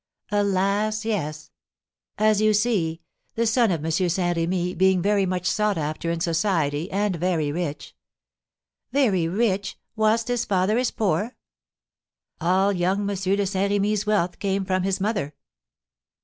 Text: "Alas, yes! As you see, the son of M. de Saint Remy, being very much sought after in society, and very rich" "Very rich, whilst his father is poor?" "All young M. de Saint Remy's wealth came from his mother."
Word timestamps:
"Alas, 0.31 1.05
yes! 1.05 1.51
As 2.17 2.41
you 2.41 2.55
see, 2.55 3.01
the 3.35 3.45
son 3.45 3.69
of 3.69 3.85
M. 3.85 3.91
de 3.91 4.09
Saint 4.09 4.35
Remy, 4.35 4.73
being 4.73 4.99
very 4.99 5.27
much 5.27 5.45
sought 5.45 5.77
after 5.77 6.09
in 6.09 6.19
society, 6.19 6.89
and 6.89 7.17
very 7.17 7.51
rich" 7.51 7.93
"Very 8.91 9.27
rich, 9.27 9.77
whilst 9.95 10.27
his 10.27 10.43
father 10.43 10.79
is 10.79 10.89
poor?" 10.89 11.35
"All 12.39 12.73
young 12.73 13.07
M. 13.07 13.15
de 13.15 13.45
Saint 13.45 13.69
Remy's 13.71 14.07
wealth 14.07 14.39
came 14.39 14.65
from 14.65 14.81
his 14.81 14.99
mother." 14.99 15.35